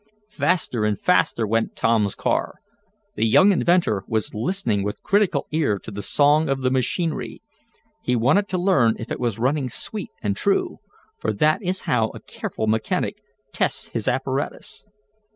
[0.31, 2.55] Faster and faster went Tom's car.
[3.13, 7.43] The young inventor was listening with critical ear to the song of the machinery.
[8.01, 10.79] He wanted to learn if it was running sweet and true,
[11.19, 13.17] for that is how a careful mechanic
[13.53, 14.87] tests his apparatus.